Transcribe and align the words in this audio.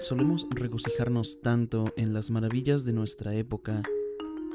Solemos 0.00 0.46
regocijarnos 0.48 1.42
tanto 1.42 1.92
en 1.94 2.14
las 2.14 2.30
maravillas 2.30 2.86
de 2.86 2.94
nuestra 2.94 3.34
época 3.34 3.82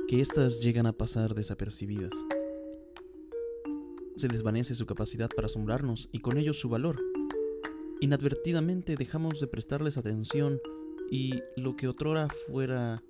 que 0.07 0.19
éstas 0.19 0.59
llegan 0.59 0.87
a 0.87 0.93
pasar 0.97 1.35
desapercibidas. 1.35 2.09
Se 4.15 4.27
desvanece 4.27 4.73
su 4.73 4.87
capacidad 4.87 5.29
para 5.29 5.45
asombrarnos 5.45 6.09
y 6.11 6.21
con 6.21 6.39
ello 6.39 6.51
su 6.51 6.67
valor. 6.67 6.99
Inadvertidamente 8.01 8.95
dejamos 8.95 9.39
de 9.39 9.45
prestarles 9.45 9.97
atención 9.97 10.59
y 11.11 11.43
lo 11.55 11.75
que 11.75 11.89
otrora 11.89 12.27
fuera 12.47 13.03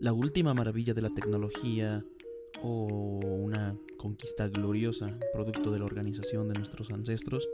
la 0.00 0.14
última 0.14 0.54
maravilla 0.54 0.94
de 0.94 1.02
la 1.02 1.10
tecnología 1.10 2.02
o 2.62 3.20
una 3.22 3.76
conquista 3.98 4.48
gloriosa 4.48 5.18
producto 5.34 5.70
de 5.70 5.80
la 5.80 5.84
organización 5.84 6.48
de 6.48 6.54
nuestros 6.54 6.90
ancestros, 6.90 7.46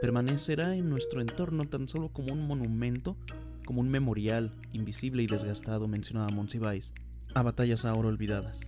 permanecerá 0.00 0.76
en 0.76 0.88
nuestro 0.88 1.20
entorno 1.20 1.68
tan 1.68 1.86
solo 1.86 2.08
como 2.08 2.32
un 2.32 2.46
monumento, 2.46 3.16
como 3.66 3.80
un 3.80 3.90
memorial 3.90 4.52
invisible 4.72 5.22
y 5.22 5.26
desgastado, 5.26 5.88
mencionaba 5.88 6.28
Monsiváis, 6.28 6.94
a 7.34 7.42
batallas 7.42 7.84
ahora 7.84 8.08
olvidadas. 8.08 8.62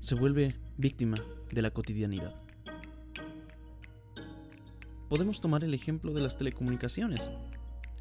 Se 0.00 0.14
vuelve 0.14 0.56
víctima 0.76 1.16
de 1.50 1.62
la 1.62 1.70
cotidianidad. 1.70 2.34
Podemos 5.08 5.40
tomar 5.40 5.64
el 5.64 5.72
ejemplo 5.72 6.12
de 6.12 6.20
las 6.20 6.36
telecomunicaciones. 6.36 7.30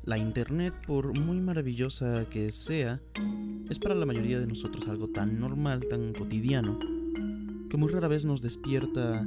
La 0.03 0.17
Internet, 0.17 0.73
por 0.85 1.17
muy 1.17 1.39
maravillosa 1.39 2.25
que 2.29 2.51
sea, 2.51 3.01
es 3.69 3.79
para 3.79 3.95
la 3.95 4.05
mayoría 4.05 4.39
de 4.39 4.47
nosotros 4.47 4.87
algo 4.89 5.07
tan 5.07 5.39
normal, 5.39 5.87
tan 5.89 6.13
cotidiano, 6.13 6.79
que 7.69 7.77
muy 7.77 7.89
rara 7.89 8.09
vez 8.09 8.25
nos 8.25 8.41
despierta 8.41 9.25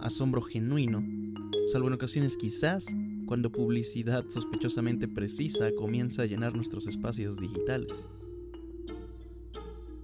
asombro 0.00 0.40
genuino 0.40 1.20
salvo 1.66 1.88
en 1.88 1.94
ocasiones 1.94 2.36
quizás 2.36 2.86
cuando 3.26 3.52
publicidad 3.52 4.24
sospechosamente 4.28 5.08
precisa 5.08 5.70
comienza 5.76 6.22
a 6.22 6.26
llenar 6.26 6.54
nuestros 6.54 6.86
espacios 6.86 7.38
digitales. 7.38 8.06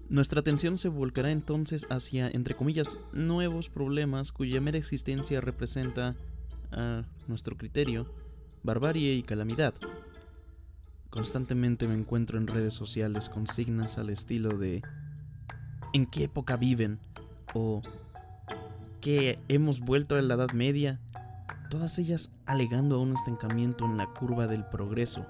Nuestra 0.09 0.41
atención 0.41 0.79
se 0.79 0.89
volcará 0.89 1.33
entonces 1.33 1.85
hacia, 1.91 2.29
entre 2.29 2.55
comillas, 2.55 2.99
nuevos 3.13 3.69
problemas 3.69 4.31
cuya 4.31 4.61
mera 4.61 4.79
existencia 4.79 5.41
representa, 5.41 6.15
a 6.71 7.05
nuestro 7.27 7.57
criterio, 7.57 8.07
barbarie 8.63 9.15
y 9.15 9.23
calamidad. 9.23 9.75
Constantemente 11.11 11.89
me 11.89 11.95
encuentro 11.95 12.39
en 12.39 12.47
redes 12.47 12.75
sociales 12.75 13.29
consignas 13.29 13.99
al 13.99 14.11
estilo 14.11 14.51
de 14.59 14.83
¿En 15.93 16.07
qué 16.07 16.25
época 16.25 16.57
viven? 16.57 17.01
o 17.55 17.83
¿que 19.01 19.39
hemos 19.49 19.81
vuelto 19.81 20.17
a 20.17 20.23
la 20.23 20.35
Edad 20.35 20.53
Media? 20.53 21.01
Todas 21.69 21.99
ellas 21.99 22.31
alegando 22.47 22.97
a 22.97 23.01
un 23.01 23.13
estancamiento 23.13 23.85
en 23.85 23.97
la 23.97 24.07
curva 24.07 24.47
del 24.47 24.65
progreso, 24.67 25.27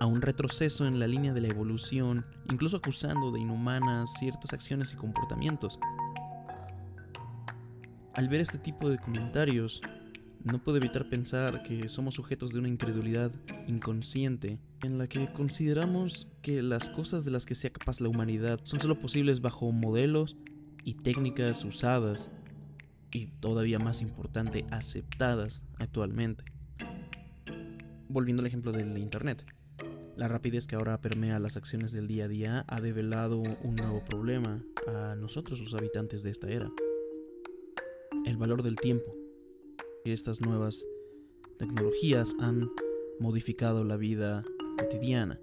a 0.00 0.06
un 0.06 0.22
retroceso 0.22 0.86
en 0.86 0.98
la 0.98 1.06
línea 1.06 1.32
de 1.32 1.40
la 1.40 1.48
evolución, 1.48 2.26
incluso 2.50 2.76
acusando 2.76 3.32
de 3.32 3.40
inhumanas 3.40 4.12
ciertas 4.18 4.52
acciones 4.52 4.92
y 4.92 4.96
comportamientos. 4.96 5.78
Al 8.14 8.28
ver 8.28 8.40
este 8.40 8.58
tipo 8.58 8.88
de 8.88 8.98
comentarios, 8.98 9.80
no 10.42 10.62
puedo 10.62 10.78
evitar 10.78 11.08
pensar 11.08 11.62
que 11.62 11.88
somos 11.88 12.14
sujetos 12.14 12.52
de 12.52 12.60
una 12.60 12.68
incredulidad 12.68 13.32
inconsciente 13.66 14.60
en 14.82 14.96
la 14.96 15.08
que 15.08 15.32
consideramos 15.32 16.28
que 16.40 16.62
las 16.62 16.88
cosas 16.88 17.24
de 17.24 17.32
las 17.32 17.46
que 17.46 17.56
sea 17.56 17.70
capaz 17.70 18.00
la 18.00 18.08
humanidad 18.08 18.60
son 18.62 18.80
solo 18.80 19.00
posibles 19.00 19.40
bajo 19.40 19.72
modelos 19.72 20.36
y 20.84 20.94
técnicas 20.94 21.64
usadas 21.64 22.30
y 23.12 23.26
todavía 23.26 23.78
más 23.78 24.02
importante, 24.02 24.66
aceptadas 24.70 25.62
actualmente. 25.78 26.44
Volviendo 28.08 28.42
al 28.42 28.46
ejemplo 28.46 28.72
del 28.72 28.96
Internet. 28.98 29.44
La 30.16 30.28
rapidez 30.28 30.66
que 30.66 30.76
ahora 30.76 31.00
permea 31.00 31.38
las 31.38 31.56
acciones 31.56 31.92
del 31.92 32.06
día 32.06 32.24
a 32.24 32.28
día 32.28 32.64
ha 32.68 32.80
develado 32.80 33.38
un 33.38 33.76
nuevo 33.76 34.02
problema 34.04 34.64
a 34.86 35.14
nosotros 35.14 35.60
los 35.60 35.74
habitantes 35.74 36.22
de 36.22 36.30
esta 36.30 36.48
era. 36.48 36.70
El 38.24 38.36
valor 38.36 38.62
del 38.62 38.76
tiempo. 38.76 39.14
Estas 40.04 40.40
nuevas 40.40 40.86
tecnologías 41.58 42.34
han 42.40 42.70
modificado 43.20 43.84
la 43.84 43.96
vida 43.96 44.44
cotidiana 44.78 45.40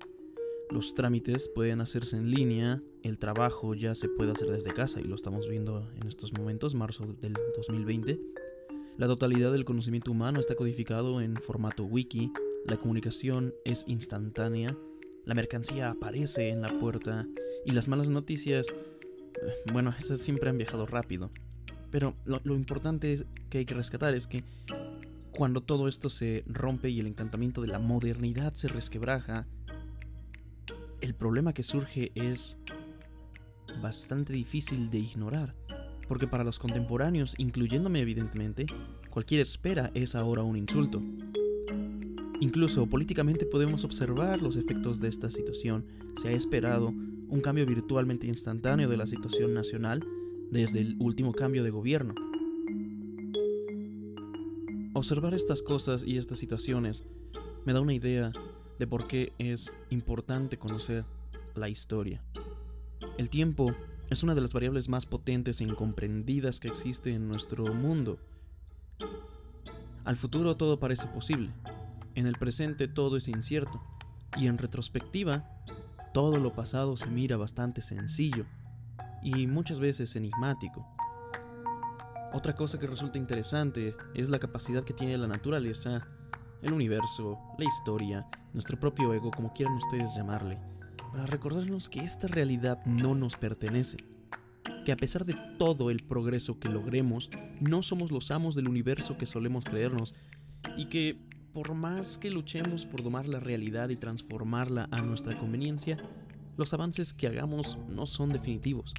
los 0.70 0.94
trámites 0.94 1.50
pueden 1.50 1.82
hacerse 1.82 2.18
en 2.18 2.32
línea, 2.32 2.82
el 3.04 3.20
trabajo 3.20 3.74
ya 3.74 3.96
se 3.96 4.10
puede 4.10 4.32
hacer 4.32 4.50
desde 4.50 4.74
casa 4.74 5.00
y 5.00 5.04
lo 5.04 5.16
estamos 5.16 5.48
viendo 5.48 5.88
en 6.00 6.08
estos 6.08 6.34
momentos, 6.34 6.74
marzo 6.76 7.06
del 7.22 7.34
2020. 7.56 8.20
La 8.98 9.08
totalidad 9.08 9.52
del 9.52 9.66
conocimiento 9.66 10.12
humano 10.12 10.40
está 10.40 10.56
codificado 10.56 11.22
en 11.22 11.36
formato 11.38 11.84
wiki, 11.84 12.32
la 12.66 12.78
comunicación 12.78 13.54
es 13.66 13.84
instantánea, 13.88 14.78
la 15.26 15.36
mercancía 15.36 15.90
aparece 15.90 16.50
en 16.50 16.62
la 16.62 16.80
puerta 16.80 17.28
y 17.66 17.72
las 17.72 17.88
malas 17.88 18.10
noticias, 18.10 18.68
eh, 18.70 19.72
bueno, 19.72 19.94
esas 20.00 20.20
siempre 20.20 20.50
han 20.50 20.58
viajado 20.58 20.86
rápido. 20.86 21.32
Pero 21.92 22.16
lo, 22.26 22.42
lo 22.44 22.56
importante 22.56 23.26
que 23.50 23.60
hay 23.60 23.66
que 23.66 23.76
rescatar 23.76 24.16
es 24.16 24.28
que 24.28 24.44
cuando 25.32 25.62
todo 25.62 25.88
esto 25.88 26.10
se 26.10 26.44
rompe 26.48 26.90
y 26.90 27.00
el 27.00 27.08
encantamiento 27.08 27.62
de 27.62 27.68
la 27.68 27.80
modernidad 27.80 28.54
se 28.54 28.68
resquebraja, 28.68 29.48
el 31.04 31.14
problema 31.14 31.52
que 31.54 31.64
surge 31.64 32.14
es 32.16 32.58
bastante 33.82 34.32
difícil 34.32 34.90
de 34.90 35.00
ignorar, 35.00 35.54
porque 36.08 36.30
para 36.30 36.46
los 36.46 36.60
contemporáneos, 36.60 37.36
incluyéndome 37.38 38.00
evidentemente, 38.00 38.66
cualquier 39.10 39.42
espera 39.42 39.92
es 39.96 40.16
ahora 40.16 40.44
un 40.44 40.56
insulto. 40.56 41.04
Incluso 42.40 42.88
políticamente 42.88 43.46
podemos 43.46 43.84
observar 43.84 44.42
los 44.42 44.56
efectos 44.56 45.02
de 45.02 45.10
esta 45.10 45.30
situación. 45.30 45.86
Se 46.16 46.30
ha 46.30 46.32
esperado 46.32 46.88
un 46.88 47.42
cambio 47.42 47.66
virtualmente 47.66 48.28
instantáneo 48.28 48.88
de 48.88 48.96
la 48.96 49.06
situación 49.06 49.54
nacional 49.54 50.08
desde 50.52 50.80
el 50.80 50.96
último 51.00 51.34
cambio 51.34 51.66
de 51.66 51.70
gobierno. 51.70 52.16
Observar 54.94 55.34
estas 55.34 55.62
cosas 55.62 56.06
y 56.06 56.18
estas 56.18 56.40
situaciones 56.40 57.04
me 57.66 57.74
da 57.74 57.82
una 57.82 57.94
idea 57.94 58.32
de 58.80 58.88
por 58.88 59.08
qué 59.08 59.34
es 59.38 59.76
importante 59.90 60.58
conocer 60.58 61.06
la 61.56 61.70
historia. 61.70 62.22
El 63.18 63.30
tiempo 63.30 63.74
es 64.10 64.24
una 64.24 64.36
de 64.36 64.42
las 64.42 64.54
variables 64.54 64.90
más 64.90 65.06
potentes 65.06 65.62
e 65.62 65.64
incomprendidas 65.64 66.60
que 66.60 66.68
existe 66.68 67.14
en 67.14 67.28
nuestro 67.28 67.74
mundo. 67.74 68.20
Al 70.06 70.16
futuro 70.16 70.58
todo 70.58 70.80
parece 70.80 71.08
posible, 71.08 71.52
en 72.16 72.28
el 72.28 72.36
presente 72.36 72.88
todo 72.88 73.18
es 73.18 73.28
incierto, 73.28 73.82
y 74.38 74.48
en 74.48 74.58
retrospectiva, 74.58 75.48
todo 76.14 76.38
lo 76.38 76.54
pasado 76.54 76.98
se 76.98 77.08
mira 77.08 77.38
bastante 77.38 77.82
sencillo 77.82 78.46
y 79.22 79.48
muchas 79.48 79.80
veces 79.80 80.16
enigmático. 80.16 80.88
Otra 82.34 82.56
cosa 82.56 82.80
que 82.80 82.88
resulta 82.88 83.18
interesante 83.20 83.96
es 84.16 84.30
la 84.30 84.40
capacidad 84.40 84.84
que 84.84 84.94
tiene 84.94 85.18
la 85.18 85.28
naturaleza 85.28 86.08
el 86.64 86.74
universo, 86.74 87.38
la 87.58 87.66
historia, 87.66 88.26
nuestro 88.54 88.80
propio 88.80 89.14
ego, 89.14 89.32
como 89.32 89.54
quieran 89.54 89.76
ustedes 89.76 90.16
llamarle, 90.16 90.58
para 91.12 91.26
recordarnos 91.26 91.90
que 91.90 92.00
esta 92.00 92.28
realidad 92.28 92.84
no 92.86 93.16
nos 93.16 93.36
pertenece, 93.36 93.98
que 94.86 94.92
a 94.92 94.98
pesar 94.98 95.26
de 95.26 95.36
todo 95.58 95.90
el 95.90 96.04
progreso 96.04 96.60
que 96.60 96.70
logremos, 96.70 97.30
no 97.60 97.84
somos 97.84 98.12
los 98.12 98.32
amos 98.32 98.56
del 98.56 98.70
universo 98.70 99.18
que 99.18 99.26
solemos 99.26 99.66
creernos, 99.66 100.14
y 100.78 100.86
que 100.86 101.20
por 101.54 101.74
más 101.74 102.18
que 102.18 102.32
luchemos 102.32 102.86
por 102.86 103.04
domar 103.04 103.28
la 103.28 103.40
realidad 103.40 103.90
y 103.90 103.96
transformarla 103.96 104.88
a 104.92 105.02
nuestra 105.02 105.38
conveniencia, 105.38 105.98
los 106.58 106.74
avances 106.74 107.14
que 107.14 107.28
hagamos 107.28 107.78
no 107.88 108.06
son 108.06 108.30
definitivos. 108.30 108.94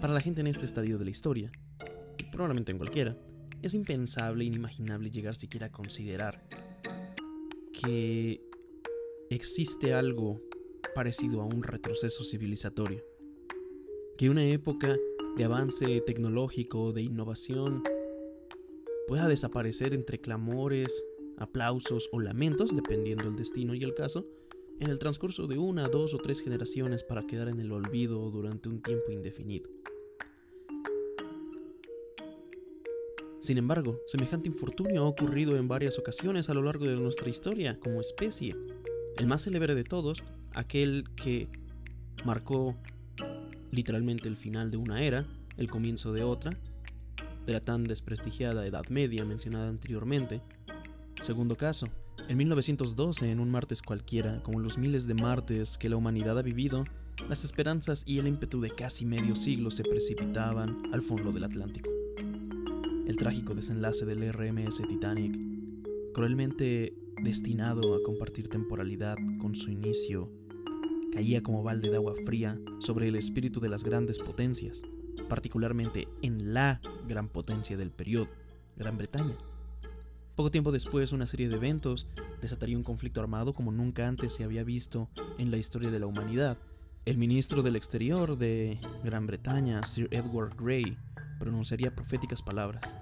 Para 0.00 0.12
la 0.12 0.20
gente 0.20 0.40
en 0.40 0.46
este 0.46 0.66
estadio 0.66 0.98
de 0.98 1.04
la 1.04 1.10
historia, 1.10 1.50
y 2.18 2.24
probablemente 2.24 2.72
en 2.72 2.78
cualquiera, 2.78 3.16
es 3.62 3.74
impensable, 3.74 4.44
inimaginable 4.44 5.10
llegar 5.10 5.34
siquiera 5.34 5.66
a 5.66 5.72
considerar 5.72 6.42
que 7.80 8.40
existe 9.30 9.92
algo 9.92 10.40
parecido 10.94 11.42
a 11.42 11.44
un 11.44 11.62
retroceso 11.62 12.24
civilizatorio. 12.24 13.04
Que 14.16 14.30
una 14.30 14.44
época 14.46 14.96
de 15.36 15.44
avance 15.44 16.00
tecnológico, 16.06 16.92
de 16.92 17.02
innovación, 17.02 17.82
pueda 19.06 19.28
desaparecer 19.28 19.92
entre 19.94 20.20
clamores, 20.20 21.04
aplausos 21.36 22.08
o 22.12 22.20
lamentos, 22.20 22.74
dependiendo 22.74 23.28
el 23.28 23.36
destino 23.36 23.74
y 23.74 23.82
el 23.82 23.94
caso, 23.94 24.26
en 24.80 24.90
el 24.90 24.98
transcurso 24.98 25.46
de 25.46 25.58
una, 25.58 25.88
dos 25.88 26.14
o 26.14 26.18
tres 26.18 26.40
generaciones 26.40 27.04
para 27.04 27.26
quedar 27.26 27.48
en 27.48 27.60
el 27.60 27.72
olvido 27.72 28.30
durante 28.30 28.68
un 28.68 28.82
tiempo 28.82 29.10
indefinido. 29.10 29.70
Sin 33.46 33.58
embargo, 33.58 34.00
semejante 34.08 34.48
infortunio 34.48 35.04
ha 35.04 35.06
ocurrido 35.06 35.56
en 35.56 35.68
varias 35.68 36.00
ocasiones 36.00 36.50
a 36.50 36.54
lo 36.54 36.64
largo 36.64 36.84
de 36.84 36.96
nuestra 36.96 37.30
historia 37.30 37.78
como 37.78 38.00
especie. 38.00 38.56
El 39.18 39.28
más 39.28 39.44
célebre 39.44 39.76
de 39.76 39.84
todos, 39.84 40.24
aquel 40.52 41.04
que 41.14 41.48
marcó 42.24 42.74
literalmente 43.70 44.28
el 44.28 44.36
final 44.36 44.72
de 44.72 44.78
una 44.78 45.00
era, 45.00 45.28
el 45.58 45.70
comienzo 45.70 46.12
de 46.12 46.24
otra, 46.24 46.58
de 47.46 47.52
la 47.52 47.60
tan 47.60 47.84
desprestigiada 47.84 48.66
Edad 48.66 48.88
Media 48.88 49.24
mencionada 49.24 49.68
anteriormente. 49.68 50.42
Segundo 51.22 51.54
caso, 51.54 51.86
En 52.28 52.38
1912, 52.38 53.30
en 53.30 53.38
un 53.38 53.50
martes 53.50 53.80
cualquiera, 53.80 54.42
como 54.42 54.58
los 54.58 54.76
miles 54.76 55.06
de 55.06 55.14
martes 55.14 55.78
que 55.78 55.88
la 55.88 55.94
humanidad 55.94 56.36
ha 56.36 56.42
vivido, 56.42 56.82
las 57.28 57.44
esperanzas 57.44 58.02
y 58.08 58.18
el 58.18 58.26
ímpetu 58.26 58.60
de 58.60 58.70
casi 58.70 59.06
medio 59.06 59.36
siglo 59.36 59.70
se 59.70 59.84
precipitaban 59.84 60.92
al 60.92 61.02
fondo 61.02 61.30
del 61.30 61.44
Atlántico. 61.44 61.95
El 63.06 63.16
trágico 63.16 63.54
desenlace 63.54 64.04
del 64.04 64.32
RMS 64.32 64.82
Titanic, 64.88 65.38
cruelmente 66.12 66.92
destinado 67.22 67.94
a 67.94 68.02
compartir 68.02 68.48
temporalidad 68.48 69.16
con 69.40 69.54
su 69.54 69.70
inicio, 69.70 70.28
caía 71.12 71.40
como 71.40 71.62
balde 71.62 71.88
de 71.88 71.96
agua 71.96 72.14
fría 72.24 72.58
sobre 72.80 73.06
el 73.06 73.14
espíritu 73.14 73.60
de 73.60 73.68
las 73.68 73.84
grandes 73.84 74.18
potencias, 74.18 74.82
particularmente 75.28 76.08
en 76.20 76.52
la 76.52 76.80
gran 77.06 77.28
potencia 77.28 77.76
del 77.76 77.92
periodo, 77.92 78.28
Gran 78.76 78.98
Bretaña. 78.98 79.36
Poco 80.34 80.50
tiempo 80.50 80.72
después, 80.72 81.12
una 81.12 81.26
serie 81.26 81.48
de 81.48 81.54
eventos 81.54 82.08
desataría 82.42 82.76
un 82.76 82.82
conflicto 82.82 83.20
armado 83.20 83.54
como 83.54 83.70
nunca 83.70 84.08
antes 84.08 84.34
se 84.34 84.42
había 84.42 84.64
visto 84.64 85.08
en 85.38 85.52
la 85.52 85.58
historia 85.58 85.92
de 85.92 86.00
la 86.00 86.06
humanidad. 86.06 86.58
El 87.04 87.18
ministro 87.18 87.62
del 87.62 87.76
Exterior 87.76 88.36
de 88.36 88.80
Gran 89.04 89.28
Bretaña, 89.28 89.84
Sir 89.84 90.08
Edward 90.10 90.56
Grey, 90.56 90.98
pronunciaría 91.38 91.94
proféticas 91.94 92.42
palabras. 92.42 92.96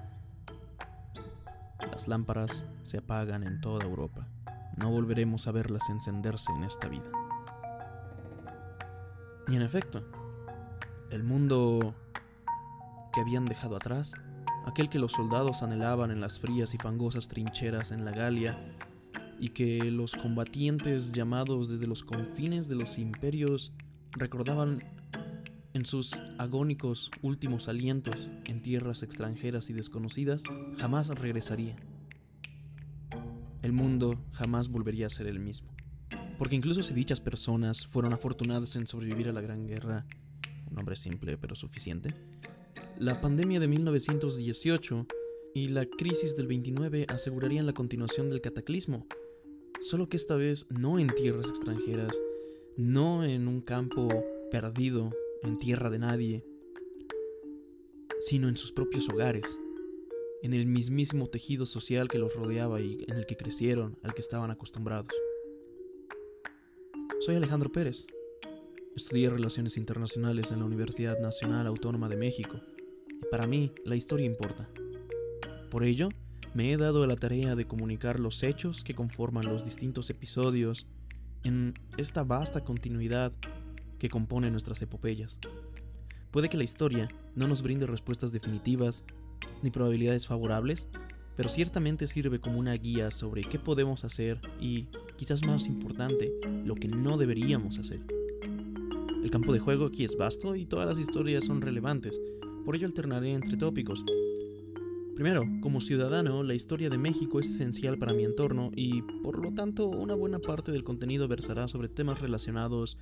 Las 1.90 2.08
lámparas 2.08 2.64
se 2.82 2.98
apagan 2.98 3.44
en 3.44 3.60
toda 3.60 3.84
Europa. 3.84 4.26
No 4.76 4.90
volveremos 4.90 5.46
a 5.46 5.52
verlas 5.52 5.88
encenderse 5.90 6.50
en 6.52 6.64
esta 6.64 6.88
vida. 6.88 7.10
Y 9.48 9.56
en 9.56 9.62
efecto, 9.62 10.02
el 11.10 11.22
mundo 11.22 11.94
que 13.12 13.20
habían 13.20 13.44
dejado 13.44 13.76
atrás 13.76 14.14
aquel 14.66 14.88
que 14.88 14.98
los 14.98 15.12
soldados 15.12 15.62
anhelaban 15.62 16.10
en 16.10 16.20
las 16.20 16.40
frías 16.40 16.74
y 16.74 16.78
fangosas 16.78 17.28
trincheras 17.28 17.92
en 17.92 18.04
la 18.04 18.12
Galia, 18.12 18.58
y 19.38 19.50
que 19.50 19.90
los 19.90 20.14
combatientes 20.14 21.12
llamados 21.12 21.68
desde 21.68 21.86
los 21.86 22.02
confines 22.02 22.68
de 22.68 22.76
los 22.76 22.98
imperios 22.98 23.72
recordaban 24.12 24.82
en 25.74 25.84
sus 25.84 26.12
agónicos 26.38 27.10
últimos 27.20 27.68
alientos 27.68 28.28
en 28.46 28.62
tierras 28.62 29.02
extranjeras 29.02 29.68
y 29.70 29.72
desconocidas, 29.72 30.44
jamás 30.78 31.08
regresaría. 31.08 31.74
El 33.60 33.72
mundo 33.72 34.18
jamás 34.32 34.68
volvería 34.68 35.06
a 35.06 35.10
ser 35.10 35.26
el 35.26 35.40
mismo. 35.40 35.74
Porque 36.38 36.54
incluso 36.54 36.82
si 36.82 36.94
dichas 36.94 37.20
personas 37.20 37.86
fueron 37.86 38.12
afortunadas 38.12 38.76
en 38.76 38.86
sobrevivir 38.86 39.28
a 39.28 39.32
la 39.32 39.40
Gran 39.40 39.66
Guerra, 39.66 40.06
un 40.68 40.74
nombre 40.74 40.96
simple 40.96 41.36
pero 41.36 41.56
suficiente, 41.56 42.14
la 42.98 43.20
pandemia 43.20 43.58
de 43.58 43.66
1918 43.66 45.06
y 45.54 45.68
la 45.68 45.86
crisis 45.86 46.36
del 46.36 46.46
29 46.46 47.06
asegurarían 47.08 47.66
la 47.66 47.72
continuación 47.72 48.28
del 48.30 48.40
cataclismo, 48.40 49.06
solo 49.80 50.08
que 50.08 50.16
esta 50.16 50.36
vez 50.36 50.68
no 50.70 50.98
en 51.00 51.08
tierras 51.08 51.48
extranjeras, 51.48 52.20
no 52.76 53.24
en 53.24 53.48
un 53.48 53.60
campo 53.60 54.08
perdido, 54.50 55.10
en 55.44 55.56
tierra 55.56 55.90
de 55.90 55.98
nadie, 55.98 56.44
sino 58.20 58.48
en 58.48 58.56
sus 58.56 58.72
propios 58.72 59.08
hogares, 59.08 59.58
en 60.42 60.52
el 60.54 60.66
mismísimo 60.66 61.28
tejido 61.28 61.66
social 61.66 62.08
que 62.08 62.18
los 62.18 62.34
rodeaba 62.34 62.80
y 62.80 63.04
en 63.08 63.16
el 63.16 63.26
que 63.26 63.36
crecieron, 63.36 63.98
al 64.02 64.14
que 64.14 64.20
estaban 64.20 64.50
acostumbrados. 64.50 65.08
Soy 67.20 67.36
Alejandro 67.36 67.70
Pérez. 67.70 68.06
Estudié 68.96 69.28
Relaciones 69.28 69.76
Internacionales 69.76 70.52
en 70.52 70.60
la 70.60 70.66
Universidad 70.66 71.18
Nacional 71.18 71.66
Autónoma 71.66 72.08
de 72.08 72.16
México 72.16 72.60
para 73.30 73.46
mí, 73.46 73.72
la 73.84 73.96
historia 73.96 74.26
importa. 74.26 74.68
Por 75.70 75.82
ello, 75.82 76.08
me 76.54 76.72
he 76.72 76.76
dado 76.76 77.04
la 77.06 77.16
tarea 77.16 77.56
de 77.56 77.66
comunicar 77.66 78.20
los 78.20 78.42
hechos 78.42 78.84
que 78.84 78.94
conforman 78.94 79.46
los 79.46 79.64
distintos 79.64 80.08
episodios 80.10 80.86
en 81.42 81.74
esta 81.96 82.22
vasta 82.22 82.62
continuidad 82.62 83.32
que 84.04 84.10
compone 84.10 84.50
nuestras 84.50 84.82
epopeyas. 84.82 85.38
Puede 86.30 86.50
que 86.50 86.58
la 86.58 86.64
historia 86.64 87.08
no 87.34 87.48
nos 87.48 87.62
brinde 87.62 87.86
respuestas 87.86 88.32
definitivas 88.32 89.02
ni 89.62 89.70
probabilidades 89.70 90.26
favorables, 90.26 90.86
pero 91.36 91.48
ciertamente 91.48 92.06
sirve 92.06 92.38
como 92.38 92.58
una 92.58 92.74
guía 92.74 93.10
sobre 93.10 93.40
qué 93.40 93.58
podemos 93.58 94.04
hacer 94.04 94.42
y, 94.60 94.88
quizás 95.16 95.46
más 95.46 95.68
importante, 95.68 96.34
lo 96.66 96.74
que 96.74 96.86
no 96.86 97.16
deberíamos 97.16 97.78
hacer. 97.78 98.00
El 99.22 99.30
campo 99.30 99.54
de 99.54 99.60
juego 99.60 99.86
aquí 99.86 100.04
es 100.04 100.18
vasto 100.18 100.54
y 100.54 100.66
todas 100.66 100.86
las 100.86 100.98
historias 100.98 101.46
son 101.46 101.62
relevantes, 101.62 102.20
por 102.66 102.76
ello 102.76 102.86
alternaré 102.86 103.32
entre 103.32 103.56
tópicos. 103.56 104.04
Primero, 105.14 105.44
como 105.62 105.80
ciudadano, 105.80 106.42
la 106.42 106.52
historia 106.52 106.90
de 106.90 106.98
México 106.98 107.40
es 107.40 107.48
esencial 107.48 107.96
para 107.96 108.12
mi 108.12 108.24
entorno 108.24 108.70
y, 108.76 109.00
por 109.22 109.42
lo 109.42 109.54
tanto, 109.54 109.88
una 109.88 110.14
buena 110.14 110.40
parte 110.40 110.72
del 110.72 110.84
contenido 110.84 111.26
versará 111.26 111.68
sobre 111.68 111.88
temas 111.88 112.20
relacionados 112.20 112.98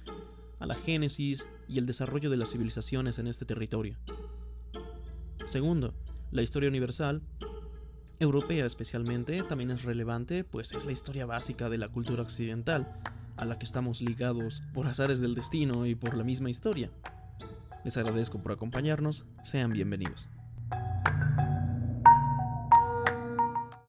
a 0.62 0.66
la 0.66 0.76
génesis 0.76 1.48
y 1.66 1.78
el 1.78 1.86
desarrollo 1.86 2.30
de 2.30 2.36
las 2.36 2.52
civilizaciones 2.52 3.18
en 3.18 3.26
este 3.26 3.44
territorio. 3.44 3.98
Segundo, 5.44 5.92
la 6.30 6.42
historia 6.42 6.68
universal, 6.68 7.20
europea 8.20 8.64
especialmente, 8.64 9.42
también 9.42 9.72
es 9.72 9.82
relevante, 9.82 10.44
pues 10.44 10.70
es 10.70 10.86
la 10.86 10.92
historia 10.92 11.26
básica 11.26 11.68
de 11.68 11.78
la 11.78 11.88
cultura 11.88 12.22
occidental, 12.22 12.86
a 13.36 13.44
la 13.44 13.58
que 13.58 13.64
estamos 13.64 14.02
ligados 14.02 14.62
por 14.72 14.86
azares 14.86 15.20
del 15.20 15.34
destino 15.34 15.84
y 15.84 15.96
por 15.96 16.16
la 16.16 16.22
misma 16.22 16.48
historia. 16.48 16.92
Les 17.84 17.96
agradezco 17.96 18.40
por 18.40 18.52
acompañarnos, 18.52 19.24
sean 19.42 19.72
bienvenidos. 19.72 20.28